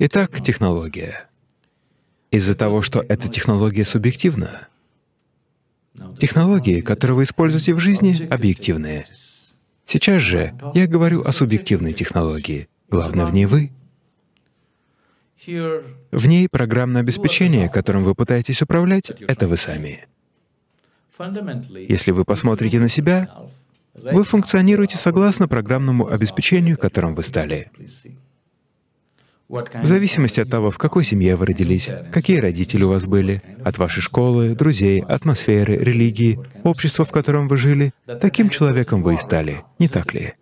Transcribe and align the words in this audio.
Итак, 0.00 0.42
технология. 0.42 1.28
Из-за 2.30 2.54
того, 2.54 2.82
что 2.82 3.04
эта 3.08 3.28
технология 3.28 3.84
субъективна, 3.84 4.68
технологии, 6.18 6.80
которые 6.80 7.16
вы 7.16 7.22
используете 7.24 7.74
в 7.74 7.78
жизни, 7.78 8.28
объективные. 8.32 9.06
Сейчас 9.84 10.22
же 10.22 10.54
я 10.74 10.86
говорю 10.86 11.22
о 11.22 11.32
субъективной 11.32 11.92
технологии. 11.92 12.68
Главное 12.88 13.26
в 13.26 13.32
ней 13.32 13.46
вы. 13.46 13.72
В 15.46 16.28
ней 16.28 16.48
программное 16.48 17.00
обеспечение, 17.00 17.68
которым 17.68 18.04
вы 18.04 18.14
пытаетесь 18.14 18.62
управлять,— 18.62 19.10
это 19.28 19.48
вы 19.48 19.56
сами. 19.56 20.06
Если 21.88 22.12
вы 22.12 22.24
посмотрите 22.24 22.78
на 22.78 22.88
себя, 22.88 23.28
вы 23.94 24.24
функционируете 24.24 24.96
согласно 24.96 25.48
программному 25.48 26.08
обеспечению, 26.08 26.78
которым 26.78 27.14
вы 27.14 27.22
стали. 27.22 27.70
В 29.50 29.84
зависимости 29.84 30.38
от 30.38 30.48
того, 30.48 30.70
в 30.70 30.78
какой 30.78 31.04
семье 31.04 31.34
вы 31.34 31.46
родились, 31.46 31.90
какие 32.12 32.36
родители 32.38 32.84
у 32.84 32.90
вас 32.90 33.06
были, 33.06 33.42
от 33.64 33.78
вашей 33.78 34.00
школы, 34.00 34.54
друзей, 34.54 35.00
атмосферы, 35.00 35.76
религии, 35.76 36.38
общества, 36.62 37.04
в 37.04 37.10
котором 37.10 37.48
вы 37.48 37.56
жили, 37.56 37.92
таким 38.20 38.48
человеком 38.48 39.02
вы 39.02 39.14
и 39.14 39.16
стали, 39.16 39.64
не 39.80 39.88
так 39.88 40.14
ли? 40.14 40.34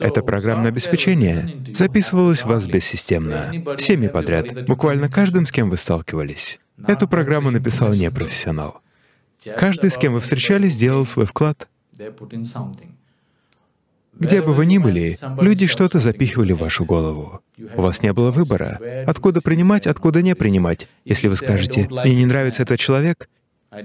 Это 0.00 0.22
программное 0.22 0.70
обеспечение 0.70 1.62
записывалось 1.74 2.40
в 2.40 2.46
вас 2.46 2.66
бессистемно, 2.66 3.52
всеми 3.76 4.08
подряд, 4.08 4.64
буквально 4.66 5.10
каждым, 5.10 5.44
с 5.44 5.52
кем 5.52 5.68
вы 5.68 5.76
сталкивались. 5.76 6.58
Эту 6.86 7.06
программу 7.06 7.50
написал 7.50 7.92
не 7.92 8.10
профессионал. 8.10 8.80
Каждый, 9.58 9.90
с 9.90 9.98
кем 9.98 10.14
вы 10.14 10.20
встречались, 10.20 10.72
сделал 10.72 11.04
свой 11.04 11.26
вклад. 11.26 11.68
Где 14.18 14.42
бы 14.42 14.52
вы 14.52 14.66
ни 14.66 14.78
были, 14.78 15.16
люди 15.40 15.66
что-то 15.66 16.00
запихивали 16.00 16.52
в 16.52 16.58
вашу 16.58 16.84
голову. 16.84 17.40
У 17.74 17.82
вас 17.82 18.02
не 18.02 18.12
было 18.12 18.30
выбора, 18.30 18.80
откуда 19.06 19.40
принимать, 19.40 19.86
откуда 19.86 20.22
не 20.22 20.34
принимать. 20.34 20.88
Если 21.04 21.28
вы 21.28 21.36
скажете, 21.36 21.88
«Мне 21.90 22.14
не 22.14 22.26
нравится 22.26 22.62
этот 22.62 22.80
человек, 22.80 23.28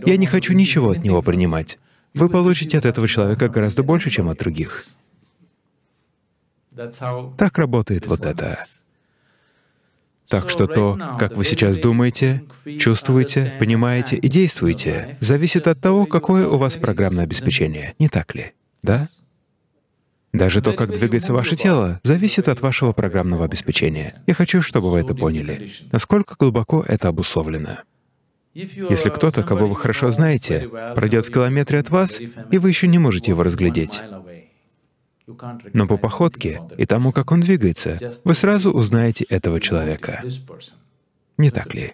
я 0.06 0.18
не 0.18 0.26
хочу 0.26 0.54
ничего 0.54 0.92
от 0.92 1.04
него 1.04 1.22
принимать», 1.22 1.78
вы 2.14 2.30
получите 2.30 2.78
от 2.78 2.86
этого 2.86 3.08
человека 3.08 3.50
гораздо 3.50 3.84
больше, 3.84 4.10
чем 4.10 4.30
от 4.30 4.38
других. 4.38 4.86
Так 7.38 7.58
работает 7.58 8.08
вот 8.08 8.26
это. 8.26 8.58
Так 10.28 10.50
что 10.50 10.68
то, 10.68 10.98
как 11.20 11.36
вы 11.36 11.44
сейчас 11.44 11.78
думаете, 11.78 12.44
чувствуете, 12.80 13.56
понимаете 13.60 14.16
и 14.16 14.28
действуете, 14.28 15.18
зависит 15.20 15.68
от 15.68 15.80
того, 15.80 16.06
какое 16.06 16.48
у 16.48 16.58
вас 16.58 16.76
программное 16.78 17.24
обеспечение, 17.24 17.94
не 18.00 18.10
так 18.10 18.34
ли? 18.34 18.54
Да? 18.82 19.10
Даже 20.34 20.62
то, 20.62 20.74
как 20.74 20.92
двигается 20.92 21.32
ваше 21.32 21.56
тело, 21.56 22.00
зависит 22.04 22.48
от 22.48 22.60
вашего 22.62 22.92
программного 22.92 23.46
обеспечения. 23.46 24.22
Я 24.26 24.34
хочу, 24.34 24.64
чтобы 24.64 24.90
вы 24.90 25.00
это 25.00 25.14
поняли, 25.14 25.70
насколько 25.92 26.36
глубоко 26.38 26.84
это 26.88 27.10
обусловлено. 27.10 27.80
Если 28.54 29.10
кто-то, 29.10 29.44
кого 29.44 29.68
вы 29.68 29.76
хорошо 29.76 30.12
знаете, 30.12 30.70
пройдет 30.96 31.28
в 31.28 31.32
километре 31.32 31.80
от 31.80 31.90
вас, 31.90 32.20
и 32.20 32.58
вы 32.58 32.70
еще 32.70 32.88
не 32.88 32.98
можете 32.98 33.32
его 33.32 33.44
разглядеть, 33.44 34.02
но 35.74 35.88
по 35.88 35.98
походке 35.98 36.62
и 36.78 36.86
тому, 36.86 37.12
как 37.12 37.32
он 37.32 37.42
двигается, 37.42 37.98
вы 38.24 38.34
сразу 38.34 38.72
узнаете 38.72 39.26
этого 39.26 39.62
человека. 39.62 40.24
Не 41.38 41.52
так 41.52 41.74
ли? 41.74 41.94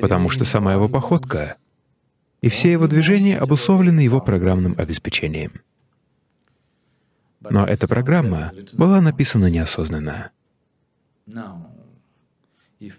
Потому 0.00 0.28
что 0.30 0.44
сама 0.44 0.72
его 0.72 0.88
походка 0.88 1.56
и 2.40 2.48
все 2.48 2.72
его 2.72 2.86
движения 2.86 3.38
обусловлены 3.38 4.00
его 4.00 4.20
программным 4.20 4.74
обеспечением. 4.78 5.52
Но 7.40 7.64
эта 7.64 7.86
программа 7.86 8.52
была 8.72 9.00
написана 9.00 9.46
неосознанно. 9.50 10.30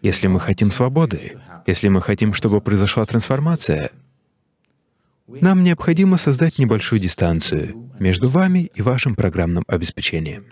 Если 0.01 0.27
мы 0.27 0.39
хотим 0.39 0.71
свободы, 0.71 1.39
если 1.65 1.87
мы 1.87 2.01
хотим, 2.01 2.33
чтобы 2.33 2.61
произошла 2.61 3.05
трансформация, 3.05 3.91
нам 5.27 5.63
необходимо 5.63 6.17
создать 6.17 6.57
небольшую 6.57 6.99
дистанцию 6.99 7.91
между 7.99 8.29
вами 8.29 8.71
и 8.73 8.81
вашим 8.81 9.15
программным 9.15 9.63
обеспечением. 9.67 10.45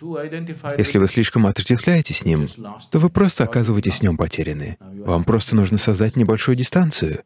Если 0.78 0.97
вы 1.00 1.07
слишком 1.07 1.47
отождествляетесь 1.47 2.19
с 2.19 2.25
ним, 2.25 2.47
то 2.91 3.00
вы 3.00 3.09
просто 3.09 3.44
оказываетесь 3.44 3.95
с 3.95 4.01
ним 4.01 4.17
потеряны. 4.17 4.78
Вам 4.79 5.23
просто 5.23 5.56
нужно 5.56 5.78
создать 5.78 6.16
небольшую 6.16 6.56
дистанцию. 6.56 7.23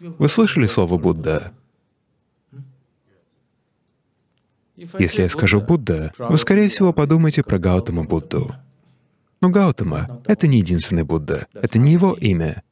Вы 0.00 0.28
слышали 0.28 0.66
слово 0.66 0.96
«Будда»? 0.96 1.52
Если 4.98 5.22
я 5.22 5.28
скажу 5.28 5.60
«Будда», 5.60 6.12
вы, 6.18 6.38
скорее 6.38 6.68
всего, 6.70 6.92
подумаете 6.92 7.42
про 7.42 7.58
Гаутама 7.58 8.04
Будду. 8.04 8.54
Но 9.42 9.50
Гаутама— 9.50 10.22
это 10.26 10.46
не 10.46 10.58
единственный 10.58 11.04
Будда, 11.04 11.46
это 11.52 11.78
не 11.78 11.92
его 11.92 12.14
имя. 12.14 12.62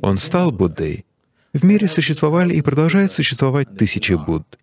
Он 0.00 0.18
стал 0.18 0.50
Буддой. 0.50 1.04
В 1.52 1.64
мире 1.64 1.88
существовали 1.88 2.54
и 2.54 2.62
продолжают 2.62 3.12
существовать 3.12 3.76
тысячи 3.76 4.14
Будд. 4.14 4.58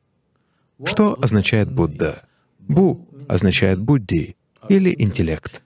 Что 0.84 1.18
означает 1.22 1.72
Будда? 1.72 2.24
Бу 2.60 3.08
означает 3.28 3.80
Будди 3.80 4.36
или 4.70 4.94
интеллект. 4.98 5.62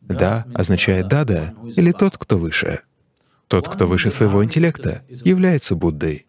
Да 0.00 0.46
означает 0.54 1.08
Дада 1.08 1.54
или 1.76 1.92
тот, 1.92 2.16
кто 2.16 2.38
выше. 2.38 2.82
Тот, 3.48 3.68
кто 3.68 3.86
выше 3.86 4.10
своего 4.10 4.44
интеллекта, 4.44 5.04
является 5.08 5.74
Буддой. 5.74 6.26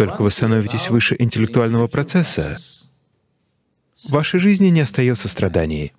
Только 0.00 0.22
вы 0.22 0.30
становитесь 0.30 0.88
выше 0.88 1.14
интеллектуального 1.18 1.86
процесса, 1.86 2.56
в 4.02 4.12
вашей 4.12 4.40
жизни 4.40 4.68
не 4.68 4.80
остается 4.80 5.28
страданий, 5.28 5.92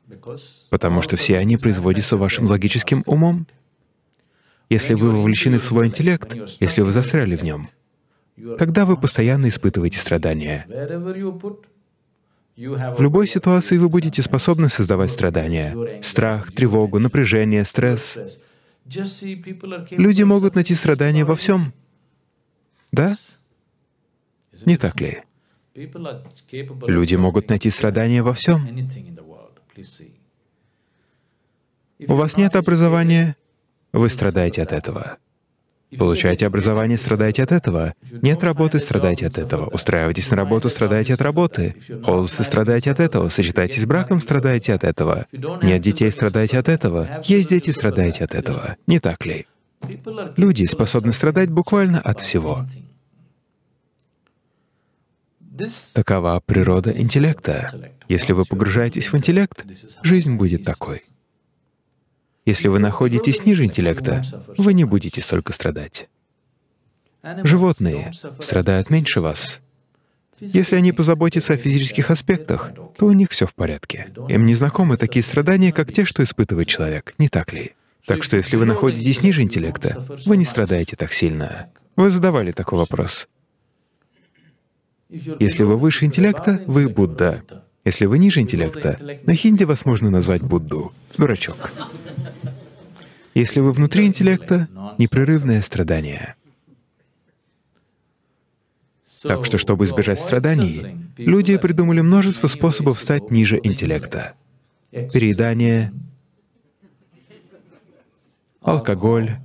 потому 0.71 1.03
что 1.03 1.17
все 1.17 1.37
они 1.37 1.55
производятся 1.55 2.17
вашим 2.17 2.47
логическим 2.47 3.03
умом. 3.05 3.45
Если 4.71 4.95
вы 4.95 5.11
вовлечены 5.11 5.59
в 5.59 5.63
свой 5.63 5.85
интеллект, 5.85 6.35
если 6.59 6.81
вы 6.81 6.89
застряли 6.91 7.35
в 7.35 7.43
нем, 7.43 7.69
тогда 8.57 8.85
вы 8.85 8.97
постоянно 8.97 9.49
испытываете 9.49 9.99
страдания. 9.99 10.65
В 12.57 13.01
любой 13.01 13.27
ситуации 13.27 13.77
вы 13.77 13.87
будете 13.87 14.23
способны 14.23 14.69
создавать 14.69 15.11
страдания. 15.11 16.01
Страх, 16.01 16.51
тревогу, 16.51 16.97
напряжение, 16.97 17.63
стресс. 17.65 18.17
Люди 19.91 20.23
могут 20.23 20.55
найти 20.55 20.73
страдания 20.73 21.23
во 21.23 21.35
всем. 21.35 21.71
Да? 22.91 23.15
Не 24.65 24.77
так 24.77 24.99
ли? 25.01 25.21
Люди 25.75 27.15
могут 27.15 27.49
найти 27.49 27.69
страдания 27.69 28.21
во 28.21 28.33
всем. 28.33 28.67
У 32.07 32.15
вас 32.15 32.35
нет 32.35 32.55
образования, 32.55 33.35
вы 33.93 34.09
страдаете 34.09 34.63
от 34.63 34.71
этого. 34.71 35.17
Получаете 35.97 36.47
образование, 36.47 36.97
страдаете 36.97 37.43
от 37.43 37.51
этого. 37.51 37.93
Нет 38.21 38.43
работы, 38.43 38.79
страдаете 38.79 39.27
от 39.27 39.37
этого. 39.37 39.65
Устраиваетесь 39.67 40.29
на 40.29 40.37
работу, 40.37 40.69
страдаете 40.69 41.13
от 41.13 41.21
работы. 41.21 41.75
Холосты, 42.03 42.43
страдаете 42.43 42.91
от 42.91 42.99
этого. 43.01 43.27
Сочетаетесь 43.27 43.81
с 43.81 43.85
браком, 43.85 44.21
страдаете 44.21 44.73
от 44.73 44.85
этого. 44.85 45.27
Нет 45.61 45.81
детей, 45.81 46.09
страдаете 46.11 46.59
от 46.59 46.69
этого. 46.69 47.21
Есть 47.25 47.49
дети, 47.49 47.71
страдаете 47.71 48.23
от 48.23 48.35
этого. 48.35 48.77
Не 48.87 48.99
так 48.99 49.25
ли? 49.25 49.47
Люди 50.37 50.65
способны 50.65 51.11
страдать 51.11 51.49
буквально 51.49 51.99
от 51.99 52.21
всего. 52.21 52.65
Такова 55.93 56.41
природа 56.45 56.91
интеллекта. 56.91 57.91
Если 58.07 58.33
вы 58.33 58.45
погружаетесь 58.45 59.11
в 59.11 59.17
интеллект, 59.17 59.65
жизнь 60.03 60.35
будет 60.35 60.63
такой. 60.63 61.01
Если 62.45 62.67
вы 62.67 62.79
находитесь 62.79 63.45
ниже 63.45 63.65
интеллекта, 63.65 64.21
вы 64.57 64.73
не 64.73 64.83
будете 64.83 65.21
столько 65.21 65.53
страдать. 65.53 66.09
Животные 67.43 68.11
страдают 68.39 68.89
меньше 68.89 69.21
вас. 69.21 69.59
Если 70.39 70.75
они 70.75 70.91
позаботятся 70.91 71.53
о 71.53 71.57
физических 71.57 72.09
аспектах, 72.09 72.71
то 72.97 73.05
у 73.05 73.11
них 73.11 73.29
все 73.29 73.45
в 73.45 73.53
порядке. 73.53 74.07
Им 74.27 74.47
не 74.47 74.55
знакомы 74.55 74.97
такие 74.97 75.23
страдания, 75.23 75.71
как 75.71 75.93
те, 75.93 76.03
что 76.03 76.23
испытывает 76.23 76.67
человек, 76.67 77.13
не 77.19 77.29
так 77.29 77.53
ли? 77.53 77.73
Так 78.07 78.23
что 78.23 78.37
если 78.37 78.55
вы 78.55 78.65
находитесь 78.65 79.21
ниже 79.21 79.43
интеллекта, 79.43 80.03
вы 80.25 80.37
не 80.37 80.45
страдаете 80.45 80.95
так 80.95 81.13
сильно. 81.13 81.69
Вы 81.95 82.09
задавали 82.09 82.51
такой 82.51 82.79
вопрос. 82.79 83.27
Если 85.11 85.63
вы 85.63 85.75
выше 85.75 86.05
интеллекта, 86.05 86.61
вы 86.67 86.87
Будда. 86.87 87.43
Если 87.83 88.05
вы 88.05 88.17
ниже 88.17 88.39
интеллекта, 88.39 88.97
на 89.25 89.35
хинди 89.35 89.65
вас 89.65 89.85
можно 89.85 90.09
назвать 90.09 90.41
Будду. 90.41 90.93
Дурачок. 91.17 91.71
Если 93.33 93.59
вы 93.59 93.73
внутри 93.73 94.05
интеллекта, 94.05 94.69
непрерывное 94.97 95.61
страдание. 95.61 96.35
Так 99.23 99.45
что, 99.45 99.57
чтобы 99.57 99.85
избежать 99.85 100.19
страданий, 100.19 100.97
люди 101.17 101.57
придумали 101.57 101.99
множество 101.99 102.47
способов 102.47 102.99
стать 102.99 103.29
ниже 103.31 103.59
интеллекта. 103.61 104.33
Переедание, 104.91 105.91
алкоголь, 108.61 109.37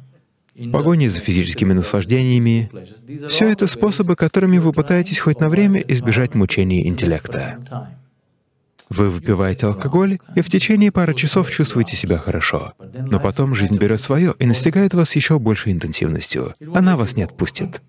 погони 0.73 1.09
за 1.09 1.21
физическими 1.21 1.73
наслаждениями— 1.73 2.71
все 3.29 3.51
это 3.51 3.67
способы, 3.67 4.17
которыми 4.17 4.59
вы 4.59 4.73
пытаетесь 4.73 5.19
хоть 5.19 5.41
на 5.41 5.49
время 5.49 5.81
избежать 5.81 6.35
мучений 6.35 6.87
интеллекта. 6.87 7.59
Вы 8.89 9.11
выпиваете 9.11 9.67
алкоголь 9.67 10.19
и 10.37 10.41
в 10.43 10.49
течение 10.49 10.93
пары 10.93 11.15
часов 11.15 11.51
чувствуете 11.51 11.97
себя 11.97 12.19
хорошо. 12.19 12.75
Но 12.95 13.19
потом 13.19 13.55
жизнь 13.55 13.79
берет 13.79 14.01
свое 14.01 14.35
и 14.39 14.47
настигает 14.47 14.95
вас 14.95 15.17
еще 15.17 15.39
большей 15.39 15.73
интенсивностью. 15.73 16.55
Она 16.73 16.97
вас 16.97 17.17
не 17.17 17.25
отпустит. 17.25 17.83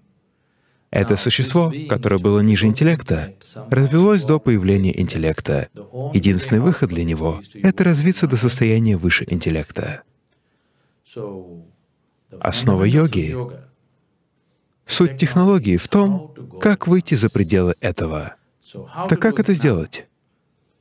Это 0.89 1.17
существо, 1.17 1.71
которое 1.89 2.17
было 2.17 2.39
ниже 2.39 2.65
интеллекта, 2.65 3.33
развелось 3.69 4.23
до 4.23 4.39
появления 4.39 4.99
интеллекта. 4.99 5.67
Единственный 6.13 6.61
выход 6.61 6.89
для 6.89 7.03
него— 7.03 7.41
это 7.61 7.83
развиться 7.83 8.25
до 8.25 8.37
состояния 8.37 8.97
выше 8.97 9.25
интеллекта. 9.27 10.03
Основа 12.39 12.83
йоги— 12.83 13.35
суть 14.85 15.17
технологии 15.17 15.77
в 15.77 15.87
том, 15.87 16.33
как 16.61 16.87
выйти 16.87 17.15
за 17.15 17.29
пределы 17.29 17.73
этого. 17.79 18.35
Так 19.09 19.19
как 19.21 19.39
это 19.39 19.53
сделать? 19.53 20.05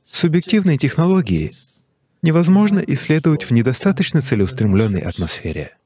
Субъективные 0.03 0.77
технологии 0.77 1.53
невозможно 2.21 2.79
исследовать 2.79 3.43
в 3.43 3.51
недостаточно 3.51 4.21
целеустремленной 4.21 5.01
атмосфере. 5.01 5.77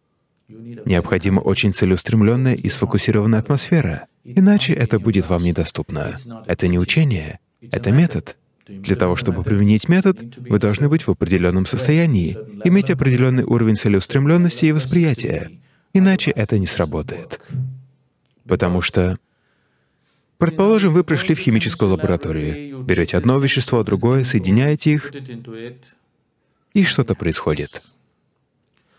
Необходима 0.47 1.39
очень 1.39 1.73
целеустремленная 1.73 2.55
и 2.55 2.69
сфокусированная 2.69 3.39
атмосфера, 3.39 4.07
иначе 4.23 4.73
это 4.73 4.99
будет 4.99 5.29
вам 5.29 5.43
недоступно. 5.43 6.15
Это 6.45 6.67
не 6.67 6.79
учение, 6.79 7.39
это 7.61 7.91
метод. 7.91 8.37
Для 8.79 8.95
того, 8.95 9.15
чтобы 9.15 9.43
применить 9.43 9.89
метод, 9.89 10.17
вы 10.37 10.59
должны 10.59 10.89
быть 10.89 11.03
в 11.03 11.11
определенном 11.11 11.65
состоянии, 11.65 12.37
иметь 12.63 12.89
определенный 12.89 13.43
уровень 13.43 13.75
целеустремленности 13.75 14.65
и 14.65 14.71
восприятия, 14.71 15.51
иначе 15.93 16.31
это 16.31 16.57
не 16.57 16.67
сработает. 16.67 17.39
Потому 18.45 18.81
что 18.81 19.17
Предположим, 20.37 20.91
вы 20.91 21.03
пришли 21.03 21.35
в 21.35 21.37
химическую 21.37 21.91
лабораторию, 21.91 22.81
берете 22.81 23.15
одно 23.15 23.37
вещество, 23.37 23.83
другое, 23.83 24.23
соединяете 24.23 24.93
их, 24.93 25.11
и 26.73 26.83
что-то 26.83 27.13
происходит. 27.13 27.83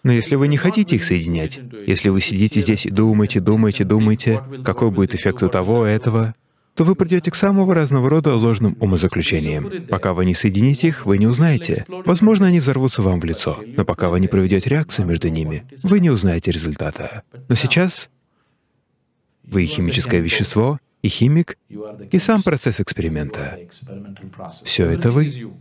Но 0.04 0.12
если 0.12 0.36
вы 0.36 0.46
не 0.46 0.56
хотите 0.56 0.94
их 0.94 1.02
соединять, 1.02 1.60
если 1.84 2.10
вы 2.10 2.20
сидите 2.20 2.60
здесь 2.60 2.86
и 2.86 2.90
думаете, 2.90 3.40
думаете, 3.40 3.82
думаете, 3.82 4.40
какой 4.64 4.92
будет 4.92 5.16
эффект 5.16 5.42
у 5.42 5.48
того, 5.48 5.84
этого, 5.84 6.36
то 6.74 6.84
вы 6.84 6.94
придете 6.94 7.30
к 7.30 7.34
самого 7.34 7.74
разного 7.74 8.08
рода 8.08 8.34
ложным 8.34 8.76
умозаключениям. 8.80 9.70
Пока 9.88 10.14
вы 10.14 10.24
не 10.24 10.34
соедините 10.34 10.88
их, 10.88 11.04
вы 11.04 11.18
не 11.18 11.26
узнаете. 11.26 11.84
Возможно, 11.88 12.46
они 12.46 12.60
взорвутся 12.60 13.02
вам 13.02 13.20
в 13.20 13.24
лицо, 13.24 13.58
но 13.76 13.84
пока 13.84 14.08
вы 14.08 14.20
не 14.20 14.28
проведете 14.28 14.70
реакцию 14.70 15.06
между 15.06 15.28
ними, 15.28 15.64
вы 15.82 16.00
не 16.00 16.10
узнаете 16.10 16.50
результата. 16.50 17.22
Но 17.48 17.54
сейчас 17.54 18.08
вы 19.44 19.66
химическое 19.66 20.20
вещество, 20.20 20.78
и 21.02 21.08
химик, 21.08 21.58
и 22.10 22.18
сам 22.18 22.42
процесс 22.42 22.80
эксперимента. 22.80 23.58
Все 24.64 24.86
это 24.86 25.10
вы. 25.10 25.52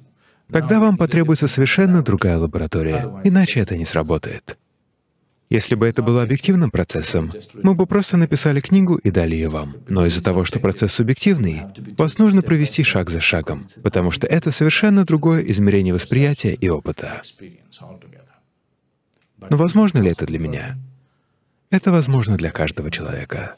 Тогда 0.52 0.80
вам 0.80 0.98
потребуется 0.98 1.48
совершенно 1.48 2.04
другая 2.04 2.38
лаборатория, 2.38 3.22
иначе 3.24 3.60
это 3.60 3.76
не 3.76 3.86
сработает. 3.86 4.58
Если 5.52 5.76
бы 5.76 5.86
это 5.86 6.02
было 6.02 6.24
объективным 6.24 6.72
процессом, 6.72 7.30
мы 7.62 7.74
бы 7.74 7.86
просто 7.86 8.16
написали 8.16 8.62
книгу 8.62 8.96
и 8.96 9.12
дали 9.12 9.36
ее 9.36 9.50
вам. 9.50 9.76
Но 9.90 10.06
из-за 10.06 10.24
того, 10.24 10.46
что 10.46 10.62
процесс 10.62 10.94
субъективный, 10.94 11.64
вас 11.98 12.18
нужно 12.18 12.42
провести 12.42 12.86
шаг 12.86 13.10
за 13.10 13.20
шагом, 13.20 13.68
потому 13.84 14.12
что 14.12 14.26
это 14.28 14.52
совершенно 14.54 15.04
другое 15.04 15.42
измерение 15.42 15.94
восприятия 15.94 16.54
и 16.54 16.70
опыта. 16.70 17.22
Но 19.50 19.58
возможно 19.58 20.00
ли 20.00 20.10
это 20.10 20.26
для 20.26 20.40
меня? 20.40 20.78
Это 21.70 21.92
возможно 21.92 22.38
для 22.38 22.52
каждого 22.52 22.90
человека. 22.90 23.58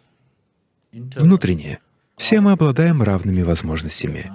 Внутренне. 0.92 1.78
Все 2.18 2.42
мы 2.42 2.54
обладаем 2.54 3.04
равными 3.04 3.44
возможностями. 3.44 4.32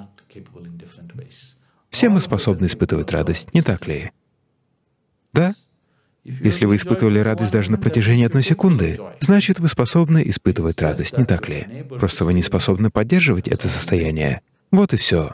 Все 1.90 2.08
мы 2.08 2.20
способны 2.20 2.66
испытывать 2.66 3.10
радость, 3.10 3.52
не 3.52 3.62
так 3.62 3.88
ли? 3.88 4.12
Да? 5.32 5.56
Если 6.42 6.66
вы 6.66 6.76
испытывали 6.76 7.20
радость 7.20 7.52
даже 7.52 7.70
на 7.70 7.78
протяжении 7.78 8.26
одной 8.26 8.42
секунды, 8.42 9.00
значит, 9.20 9.60
вы 9.60 9.68
способны 9.68 10.22
испытывать 10.26 10.82
радость, 10.82 11.16
не 11.16 11.24
так 11.24 11.48
ли? 11.48 11.66
Просто 11.98 12.24
вы 12.24 12.34
не 12.34 12.42
способны 12.42 12.90
поддерживать 12.90 13.48
это 13.48 13.68
состояние. 13.68 14.42
Вот 14.70 14.92
и 14.92 14.96
все. 14.96 15.32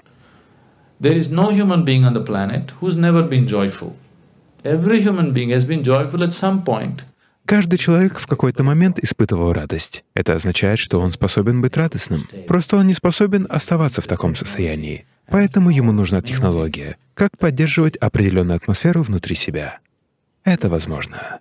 Every 4.64 4.98
human 5.02 5.32
being 5.32 5.50
has 5.50 5.66
been 5.66 5.82
joyful 5.82 6.22
at 6.22 6.32
some 6.32 6.64
point. 6.64 7.02
Каждый 7.44 7.76
человек 7.76 8.18
в 8.18 8.26
какой-то 8.26 8.62
момент 8.62 8.98
испытывал 8.98 9.52
радость. 9.52 10.02
Это 10.14 10.32
означает, 10.32 10.78
что 10.78 11.00
он 11.00 11.12
способен 11.12 11.60
быть 11.60 11.76
радостным. 11.76 12.22
Просто 12.48 12.78
он 12.78 12.86
не 12.86 12.94
способен 12.94 13.46
оставаться 13.50 14.00
в 14.00 14.06
таком 14.06 14.34
состоянии. 14.34 15.04
Поэтому 15.28 15.68
ему 15.68 15.92
нужна 15.92 16.22
технология, 16.22 16.96
как 17.12 17.36
поддерживать 17.36 17.96
определенную 17.96 18.56
атмосферу 18.56 19.02
внутри 19.02 19.36
себя. 19.36 19.80
Это 20.44 20.68
возможно. 20.68 21.40